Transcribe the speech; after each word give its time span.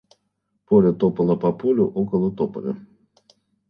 Поля 0.65 0.93
топала 0.93 1.35
по 1.35 1.53
полю 1.53 1.91
около 1.93 2.31
тополя. 2.35 2.75